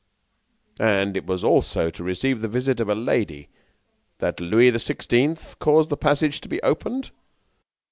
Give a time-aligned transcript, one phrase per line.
[0.79, 3.49] "And was it also to receive the visit of a lady
[4.17, 7.11] that Louis the Sixteenth caused the passage to be opened?"